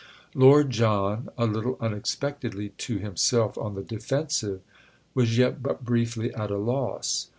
Lord 0.33 0.71
John, 0.71 1.29
a 1.37 1.45
little 1.45 1.77
unexpectedly 1.79 2.69
to 2.69 2.97
himself 2.97 3.55
on 3.55 3.75
the 3.75 3.83
defensive, 3.83 4.61
was 5.13 5.37
yet 5.37 5.61
but 5.61 5.85
briefly 5.85 6.33
at 6.33 6.49
a 6.49 6.57
loss. 6.57 7.27